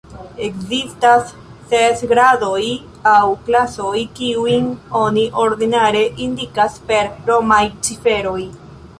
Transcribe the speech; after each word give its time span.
Ekzistas 0.45 1.27
ses 1.73 1.99
gradoj, 2.11 2.63
aŭ 3.11 3.27
klasoj, 3.49 3.99
kiujn 4.19 4.65
oni 5.01 5.25
ordinare 5.43 6.01
indikas 6.29 6.79
per 6.89 7.11
romaj 7.29 7.61
ciferoj. 7.89 8.39